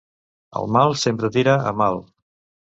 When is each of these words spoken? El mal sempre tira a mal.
El 0.61 0.65
mal 0.77 0.95
sempre 1.03 1.31
tira 1.37 1.55
a 1.73 1.77
mal. 1.85 2.05